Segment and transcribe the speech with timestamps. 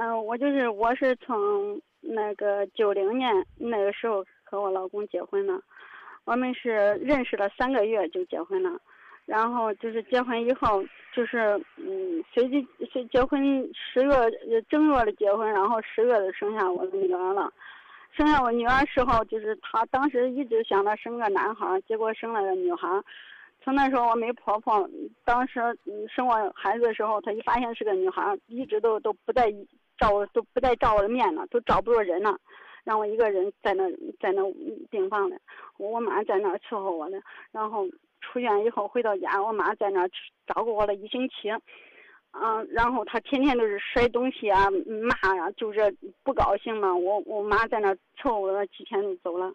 [0.00, 5.60] 嗯，我就是我是从那个九零年那个时候和我老公结婚的，
[6.24, 8.80] 我们是认识了三个月就结婚了，
[9.26, 10.82] 然后就是结婚以后
[11.14, 13.42] 就是嗯，随即随结婚
[13.74, 17.52] 十月正月的结婚，然后十月的生下我的女儿了。
[18.12, 22.88] 生下我女儿时候，就是他当时一直想着生个男孩，结果生了个女孩。
[23.62, 24.88] 从那时候我没婆婆，
[25.26, 25.60] 当时
[26.08, 29.52] 生我孩子的时候，他一发现是个女孩，一直都都不在
[30.00, 32.36] 照都不再照我的面了，都找不着人了，
[32.84, 33.84] 让我一个人在那
[34.18, 34.42] 在那
[34.90, 35.34] 病房里，
[35.76, 37.18] 我妈在那伺候我呢。
[37.52, 37.86] 然后
[38.22, 40.08] 出院以后回到家，我妈在那
[40.46, 41.50] 照顾我了一星期。
[42.32, 46.94] 嗯，然后他天天都是摔东西啊，骂呀，就是不高兴嘛。
[46.94, 49.52] 我我妈在那伺候了几天就走了，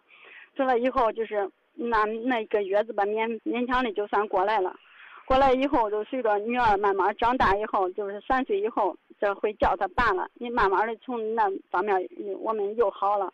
[0.54, 4.76] 走了以后就是那那一个月子吧，勉勉强的就算过来了。
[5.24, 10.28] 过来以后，就随着女儿慢慢长大以后，就是三岁以后，这会叫他爸了。
[10.34, 11.96] 你慢慢的从那方面
[12.40, 13.32] 我们又好了。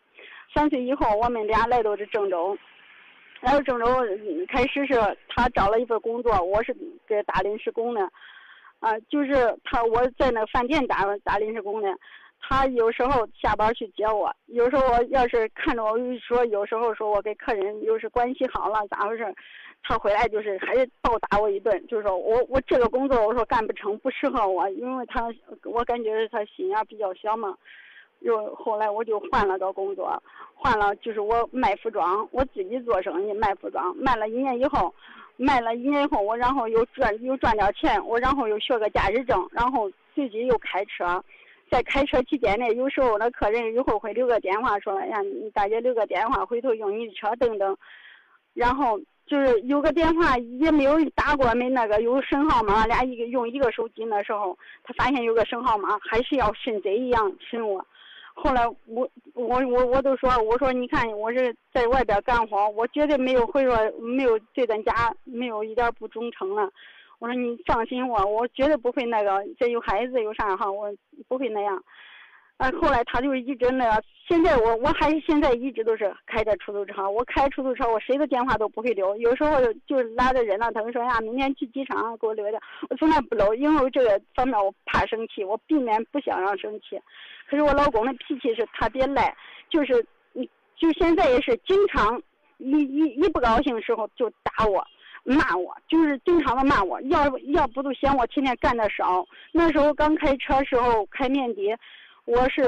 [0.53, 2.57] 三岁以后，我们俩来到这郑州，
[3.41, 3.85] 来到郑州
[4.47, 4.93] 开始是
[5.29, 6.75] 他找了一份工作，我是
[7.07, 8.07] 给打临时工的。
[8.79, 11.87] 啊，就是他，我在那饭店打打临时工的，
[12.41, 19.23] 他有时候下班去接我，有时候我要是看着我说，有时候说我跟客人又是关系好了咋回事，
[19.83, 25.31] 他回来就是还是暴打我一顿，就是说我我这个工作我说干不成，不适合我，因为他
[25.63, 27.55] 我感觉他心眼比较小嘛，
[28.21, 30.21] 又后来我就换了个工作，
[30.55, 34.93] 换了就是我卖服装，我自己做生意卖服装，卖了一年以后。
[35.35, 41.21] 卖了一年以后，我然后又赚又赚点钱，我然后又学个驾驶证，然后自己又开车。
[41.71, 47.75] 在开车期间呢，有时候那客人以后会留个电话，说：“哎呀，你大姐留个电话，回头用你的车等等。”
[48.53, 57.85] 然后就是有个电话也没有打过，没那个有省号码，俩一个用一个手机那时候，他发现有个省号码，还是要审贼一样审我。
[58.35, 66.69] 后来我我我我都说我说你看我是在外边干活，我绝对没有会说没有对咱家没有一点不忠诚了。
[67.19, 69.45] 我说你放心我，我绝对不会那个。
[69.57, 70.93] 这有孩子有啥哈，我
[71.27, 71.81] 不会那样。
[72.57, 74.01] 啊，后来他就一直那样。
[74.25, 77.09] 现在我我还是现在一直都是开着出租车。
[77.09, 79.17] 我开出租车，我谁的电话都不会留。
[79.17, 79.51] 有时候
[79.85, 82.61] 就拉着人了，他们说呀，明天去机场给我留点。
[82.89, 86.97] 我从来不留，因为这个方面我怕生气，我避免不想让生气。
[87.49, 89.35] 可是我老公的脾气是特别赖，
[89.69, 90.05] 就是
[90.77, 92.21] 就现在也是经常
[92.59, 94.85] 一一一不高兴的时候就打我，
[95.25, 97.01] 骂我，就是经常的骂我。
[97.03, 99.25] 要要不都嫌我天天干的少。
[99.51, 101.61] 那时候刚开车时候开面的。
[102.25, 102.63] 我是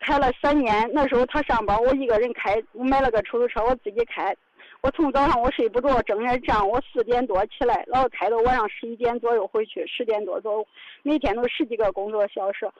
[0.00, 4.34] 开了三年，那时候他上班，我一个人开，我买了个出租车，我自己开。
[4.82, 10.64] 我从早上我睡不着，睁眼站我四点多起来，然后开到晚上十一点左右回去，十点多走，
[11.02, 12.70] 每天都十几个工作小时。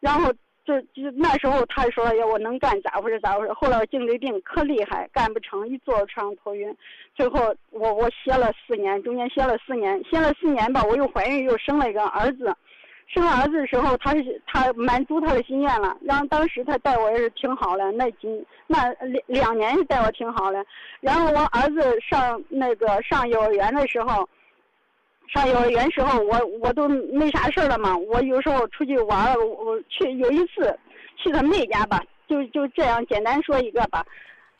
[0.00, 0.32] 然后
[0.64, 6.74] 就就那时候他说要我能干咋回事咋回事，后来颈椎病可厉害，干不成，一坐车上头晕。
[7.14, 12.54] 最后我我歇了四年，中间歇了四年，歇了四年吧，我又怀孕又生了一个儿子。
[13.06, 15.96] 生儿子的时候，他是他满足他的心愿了。
[16.00, 20.64] 然后当时他待我也是挺好的，那几那两两年是待我挺好的。
[21.00, 24.28] 然后我儿子上那个上幼儿园的时候，
[25.32, 27.96] 上幼儿园时候我我都没啥事了嘛。
[27.96, 30.76] 我有时候出去玩，我去有一次
[31.16, 34.04] 去他妹家吧，就就这样简单说一个吧。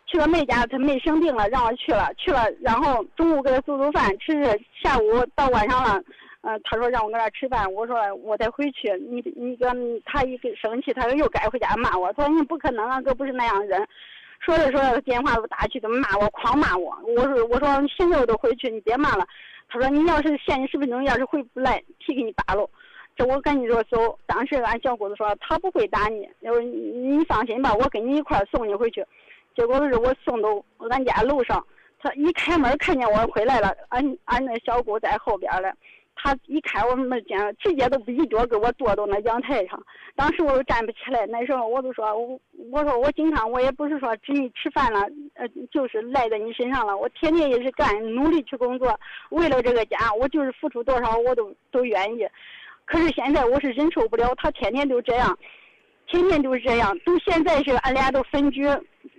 [0.07, 2.45] 去他妹家，他妹生病了，让我去了去了。
[2.61, 6.01] 然后中午给他做做饭吃吃，下午到晚上了。
[6.47, 8.93] 嗯，他说让我搁那吃饭，我说我得回去。
[9.09, 9.73] 你你哥
[10.05, 12.13] 他一生气，他说又该回家骂我。
[12.13, 13.89] 他说你不可能啊，哥不是那样人。
[14.41, 16.95] 说着说着电话都打去，都骂我，狂骂我。
[17.17, 19.27] 我说我说现在我都回去，你别骂了。
[19.71, 22.69] 他说你要是限你十分钟，要是回不来，皮给你扒了。
[23.17, 24.19] 这我赶紧就走。
[24.27, 29.03] 当时俺小姑子说他不会打你，要你放心吧，我跟你一块送你回去。
[29.57, 31.65] 结果是我送到俺家楼上，
[32.03, 35.73] 他一开门看见我回来了，俺俺那小姑在后边了。
[36.17, 39.79] 他一开我们门间，直接都不一脚给我跺到那阳台上。
[40.15, 42.41] 当时我都站不起来，那时候我都说，我
[42.71, 45.01] 我说我经常我也不是说指你吃饭了，
[45.35, 46.97] 呃，就是赖在你身上了。
[46.97, 48.99] 我天天也是干，努力去工作，
[49.31, 52.27] 为了这个家，我就是付出多少我都都愿意。
[52.85, 55.37] 可是现在我是忍受不了，他天天都这样，
[56.07, 56.97] 天天都是这样。
[57.01, 58.65] 都现在是俺俩都分居，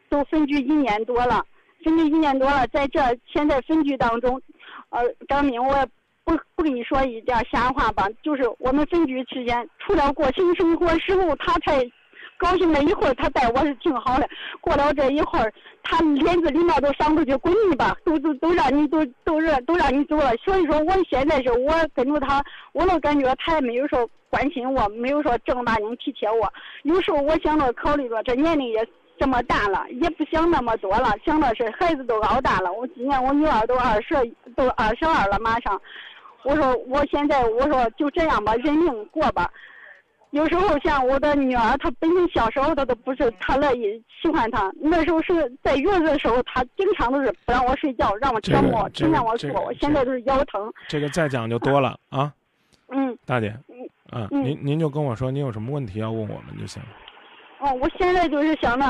[0.07, 1.45] 都分居一年多了，
[1.83, 4.41] 分居一年多了，在这现在分居当中，
[4.89, 5.85] 呃，张明我。
[6.25, 11.81] 不不跟你说一点闲话吧，就是我们分居期间，除了过性生活时候，他才
[12.37, 14.27] 高兴了一会儿，他待我是挺好的。
[14.59, 20.35] 过了这一会儿，他脸子里面都上不去，滚你吧，都都都让你都都让都让你走了。
[20.37, 22.43] 所以说，我现在是我跟着他，
[22.73, 26.51] 我都感觉他也没有说关心我，没有说正儿八经体贴我。
[26.83, 28.85] 有时候我想着考虑着，这年龄也
[29.17, 32.73] 这么大了，也不想那么多了，想的是孩子都熬大了。
[32.73, 34.15] 我今年我女儿都二十，
[34.57, 35.79] 都二十二了，马上。
[36.45, 39.51] 我说我现在我说就这样吧，认命过吧。
[40.31, 44.71] 有时候像我的女儿，她本身小时候她都不是她乐意喜欢她。
[44.75, 49.63] 那时候是在月子的时候，她经常都是不让我睡觉，让我折磨，这个听让我这个做。
[49.63, 50.71] 我现在都是腰疼。
[50.87, 52.33] 这个再讲就多了啊，
[52.89, 53.47] 嗯，大姐，
[54.09, 56.89] 啊，嗯您您就跟我说您有什么问题要问我们就行了。
[57.59, 58.85] 哦，我现在就是想着，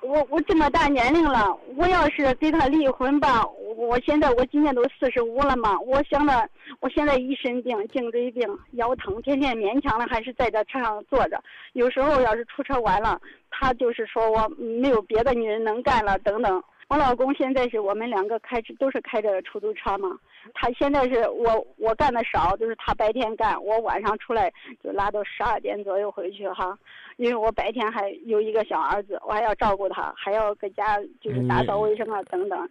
[0.00, 3.44] 我我这么大年龄了，我要是跟他离婚吧，
[3.86, 6.46] 我我现在我今年都四十五了嘛，我想着
[6.80, 11.42] 我现在一身病，颈椎病，腰疼，天天勉强的还是在这车上坐着。
[11.72, 13.18] 有时候要是出车晚了，
[13.50, 16.62] 他就是说我没有别的女人能干了，等等。
[16.88, 20.10] 我老公现在是我们两个开着都是开着出租车嘛，
[20.52, 24.52] 他现在是我我干的少，就是他白天干，我晚上出来
[24.84, 26.78] 就拉到十二点左右回去哈，
[27.16, 32.68] 因为我白天还有一个小儿子，我还要照顾他，还要搁家就是打扫卫生啊等等。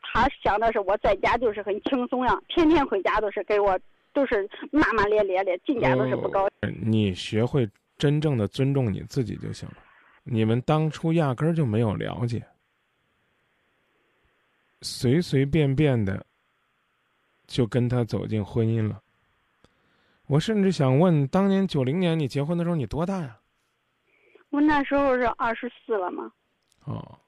[0.00, 3.78] 他想的是我在家就是很轻松呀，天天回家都是给我
[4.12, 6.78] 都是骂骂咧咧的，进家都是不高兴。
[6.82, 9.76] 你学会真正的尊重你自己就行了。
[10.22, 12.44] 你们当初压根儿就没有了解，
[14.82, 16.24] 随随便便的
[17.46, 19.00] 就跟他走进婚姻了。
[20.26, 23.36] 我甚至想问，当年九零年你结婚的时候你多大呀？
[24.50, 26.30] 我那时候是二十四了嘛，
[26.84, 27.18] 哦，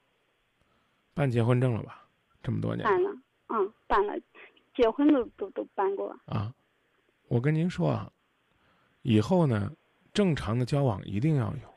[1.13, 2.02] 办结婚证了吧？
[2.43, 3.09] 这么多年办了，
[3.47, 4.13] 嗯，办了，
[4.75, 6.15] 结婚都都都办过。
[6.25, 6.53] 啊！
[7.29, 8.11] 我跟您说啊，
[9.01, 9.71] 以后呢，
[10.13, 11.73] 正常的交往一定要有，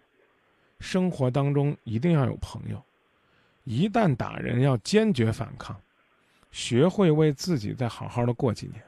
[0.80, 2.82] 生活当中一定要有朋友。
[3.62, 5.80] 一旦打人，要坚决反抗，
[6.50, 8.82] 学会为自己再好好的过几年。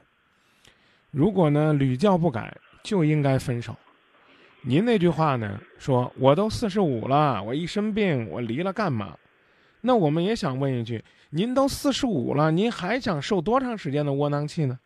[1.11, 3.75] 如果呢屡教不改，就应该分手。
[4.61, 9.17] 您那句话呢，说我都四十五了，我一生病，我离了干嘛？
[9.81, 14.79] 那我们也想问一句：您都四十五了，您还想受多长时间的窝囊气呢？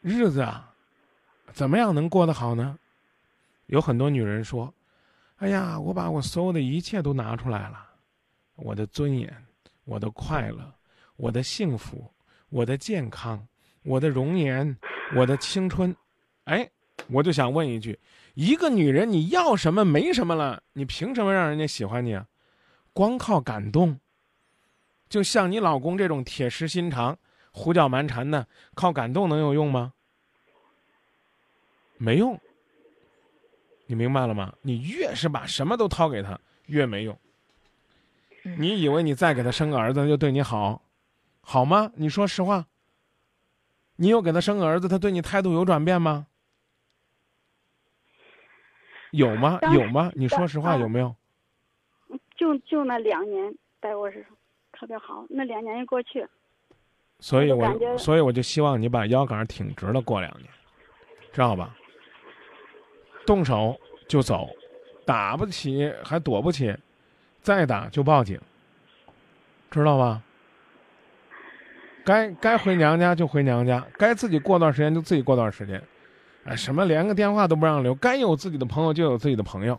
[0.00, 0.74] 日子啊，
[1.52, 2.78] 怎么样能过得好呢？
[3.66, 4.72] 有很多女人说
[5.38, 7.86] ：“哎呀，我把我所有的一切都拿出来了，
[8.56, 9.30] 我的尊严，
[9.84, 10.72] 我的快乐，
[11.16, 12.10] 我的幸福，
[12.48, 13.46] 我的健康，
[13.82, 14.76] 我的容颜，
[15.14, 15.94] 我的青春。”
[16.44, 16.68] 哎，
[17.08, 17.98] 我就想问一句：
[18.34, 22.26] 一个女人你要什么没什么了，你凭什么让人家喜欢你啊？
[22.98, 24.00] 光靠感动，
[25.08, 27.16] 就像你老公这种铁石心肠、
[27.52, 29.92] 胡搅蛮缠的，靠感动能有用吗？
[31.96, 32.36] 没用。
[33.86, 34.52] 你明白了吗？
[34.62, 36.36] 你越是把什么都掏给他，
[36.66, 37.16] 越没用。
[38.42, 40.82] 你以为你再给他生个儿子，他就对你好，
[41.40, 41.92] 好吗？
[41.94, 42.66] 你说实话。
[43.94, 46.26] 你有给他生个儿子，他对你态度有转变吗？
[49.12, 49.60] 有吗？
[49.72, 50.10] 有吗？
[50.16, 51.14] 你说实话，有没有？
[52.38, 54.24] 就就那两年待我是
[54.72, 56.24] 特别好，那两年一过去，
[57.18, 60.48] 所以我所以我就希望你把腰杆挺直了过两年，
[61.32, 61.76] 知道吧？
[63.26, 63.76] 动手
[64.06, 64.48] 就走，
[65.04, 66.72] 打不起还躲不起，
[67.42, 68.40] 再打就报警，
[69.68, 70.22] 知道吧？
[72.04, 75.82] 该该回娘家就回娘家，该自己过段时间就自己过段时间，
[76.44, 79.78] 哎，什么连个电话都不让留，该有自己的朋友就有自己的朋友。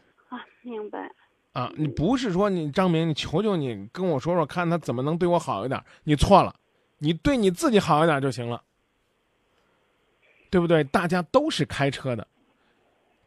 [1.53, 1.72] 啊！
[1.75, 5.84] 你不是说你张明，你求求你跟我说说，看他怎么能对我好一点？
[6.03, 6.53] 你错了，
[7.00, 8.62] 你对你自己好一点就行了，
[10.50, 10.84] 对不对？
[10.84, 12.27] 大家都是开车的，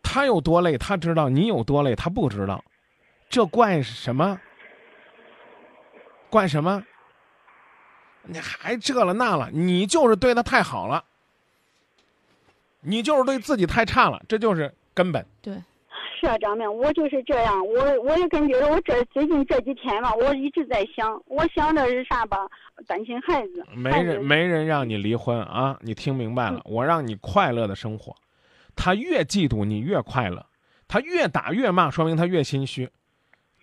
[0.03, 2.65] 他有多累，他知道；你有多累，他不知道，
[3.29, 4.41] 这怪什么？
[6.31, 6.83] 怪什么？
[8.25, 11.05] 你还这了那了，你就是对他太好了，
[12.81, 15.27] 你就是对自己太差了，这就是根本。
[15.41, 15.61] 对，
[16.23, 17.67] 是啊，张明，我就是这样。
[17.67, 22.39] 我我也感觉我这最近这几天吧，我一直在想，我想的是啥吧？
[22.87, 23.65] 担心孩子。
[23.75, 25.77] 没人没人让你离婚啊！
[25.81, 26.63] 你听明白了？
[26.65, 28.15] 我让你快乐的生活，
[28.77, 30.47] 他越嫉妒你越快乐，
[30.87, 32.89] 他越打越骂，说明他越心虚。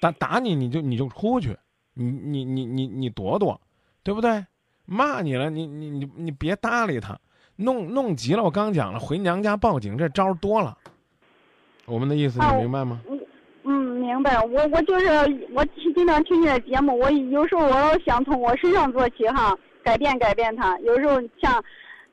[0.01, 1.55] 打打你你就你就出去，
[1.93, 3.61] 你你你你你躲躲，
[4.03, 4.45] 对不对？
[4.83, 7.17] 骂你了，你你你你别搭理他，
[7.55, 8.43] 弄弄急了。
[8.43, 10.77] 我刚讲了，回娘家报警，这招儿多了。
[11.89, 13.01] 我们的意思啊你明白吗？
[13.63, 14.39] 嗯，明白。
[14.45, 15.07] 我我就是
[15.53, 20.77] 我经常听你的节目，我有时候我老想从我身上做起哈，改变改变他。
[20.79, 21.63] 有时候像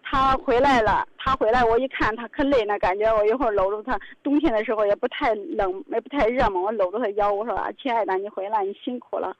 [0.03, 9.37] 他回来了，他回来我一看他可累呢，感觉我一会儿搂着他，冬天的时候也不太冷，也不太热嘛，我搂着他腰，我说啊，亲爱的，你回来，你辛苦了。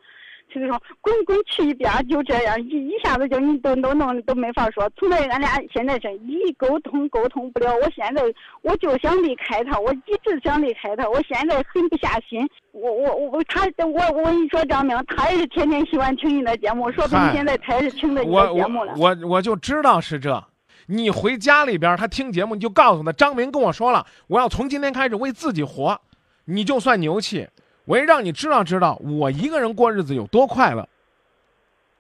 [0.53, 4.91] 他就说滚滚去一边，就这样一一下子就你都都弄都没法说。
[4.97, 7.75] 从来俺俩现在是一沟通沟通不了。
[7.77, 8.23] 我现在
[8.63, 11.09] 我就想离开他，我一直想离开他。
[11.09, 12.49] 我现在狠不下心。
[12.73, 18.95] 我我我他我我跟你说张明，他也是天天喜欢听你的节目，说不定现在他也是听的你的节目了。
[18.97, 20.43] 我我我就知道是这。
[20.89, 26.01] 你回家里边，他听节目，你就告诉他，张明跟我说了，我要从今天开始为自己活，
[26.45, 27.49] 你就算牛气。
[27.87, 30.87] 我也让你知道知道，我一个人过日子有多快乐。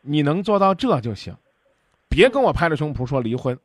[0.02, 1.34] 你能做到这就行，
[2.08, 3.58] 别跟我拍着胸脯说离婚，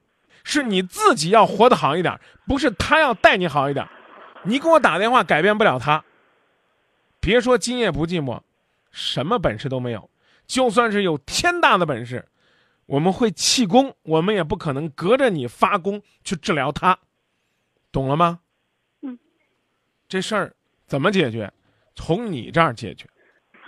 [0.44, 3.88] 是你自己要活得好一点，不是他要待你好一点。
[4.44, 6.04] 你给我打电话改变不了他，
[7.20, 8.42] 别说今夜不寂寞，
[8.92, 10.10] 什么本事都没有，
[10.48, 12.28] 就算是有天大的本事，
[12.88, 16.98] 我们会气功，我们也不可能隔着你发功去治疗他，
[17.92, 18.40] 懂了吗？
[19.02, 19.20] 嗯，
[20.08, 20.56] 这事儿
[20.88, 21.54] 怎么解决？
[21.96, 23.06] 从你这儿解决。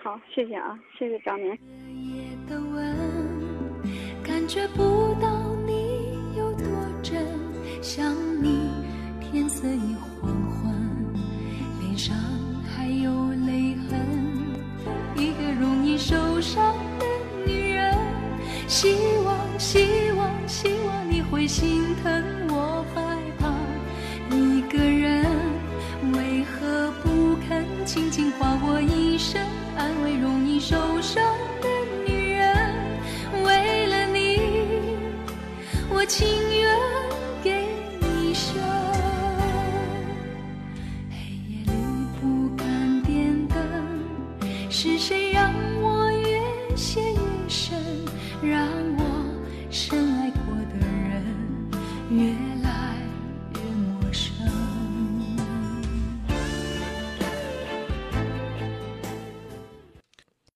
[0.04, 1.58] 好，谢谢啊，谢谢张明。
[4.24, 6.66] 感觉不到你有多
[7.02, 7.26] 真，
[7.82, 8.14] 想
[8.44, 8.70] 你
[9.22, 11.14] 天色已黄昏，
[11.82, 12.16] 脸上
[12.64, 14.00] 还有泪痕。
[15.16, 17.06] 一个容易受伤的
[17.46, 17.94] 女人，
[18.68, 20.03] 希望希望希